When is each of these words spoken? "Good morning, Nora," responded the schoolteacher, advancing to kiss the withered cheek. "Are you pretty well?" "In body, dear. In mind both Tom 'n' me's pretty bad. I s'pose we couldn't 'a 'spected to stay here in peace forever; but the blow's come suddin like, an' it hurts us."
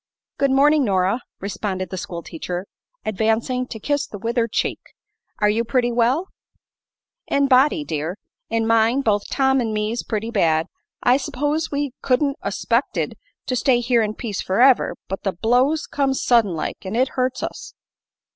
"Good 0.39 0.49
morning, 0.49 0.83
Nora," 0.83 1.21
responded 1.39 1.91
the 1.91 1.95
schoolteacher, 1.97 2.65
advancing 3.05 3.67
to 3.67 3.79
kiss 3.79 4.07
the 4.07 4.17
withered 4.17 4.51
cheek. 4.51 4.79
"Are 5.37 5.47
you 5.47 5.63
pretty 5.63 5.91
well?" 5.91 6.29
"In 7.27 7.47
body, 7.47 7.83
dear. 7.83 8.17
In 8.49 8.65
mind 8.65 9.03
both 9.03 9.29
Tom 9.29 9.61
'n' 9.61 9.73
me's 9.73 10.01
pretty 10.01 10.31
bad. 10.31 10.65
I 11.03 11.17
s'pose 11.17 11.69
we 11.69 11.91
couldn't 12.01 12.37
'a 12.41 12.51
'spected 12.51 13.13
to 13.45 13.55
stay 13.55 13.79
here 13.79 14.01
in 14.01 14.15
peace 14.15 14.41
forever; 14.41 14.95
but 15.07 15.21
the 15.21 15.33
blow's 15.33 15.85
come 15.85 16.15
suddin 16.15 16.55
like, 16.55 16.83
an' 16.83 16.95
it 16.95 17.09
hurts 17.09 17.43
us." 17.43 17.75